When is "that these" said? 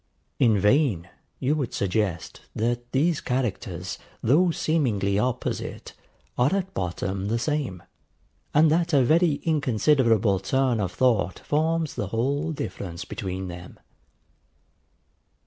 2.55-3.21